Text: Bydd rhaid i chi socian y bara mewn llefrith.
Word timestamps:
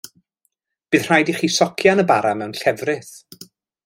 Bydd 0.95 1.05
rhaid 1.09 1.29
i 1.33 1.37
chi 1.41 1.49
socian 1.57 2.05
y 2.05 2.09
bara 2.13 2.31
mewn 2.41 2.57
llefrith. 2.63 3.13